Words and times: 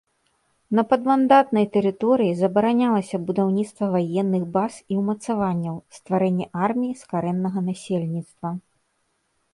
На 0.77 0.83
падмандатнай 0.93 1.65
тэрыторыі 1.75 2.31
забаранялася 2.41 3.17
будаўніцтва 3.27 3.91
ваенных 3.97 4.43
баз 4.57 4.73
і 4.95 4.99
ўмацаванняў, 5.03 5.75
стварэнне 5.99 6.45
арміі 6.69 6.93
з 7.03 7.11
карэннага 7.13 7.59
насельніцтва. 7.69 8.49